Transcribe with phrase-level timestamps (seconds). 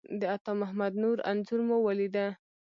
[0.19, 2.27] د عطامحمد نور انځور مو ولیده.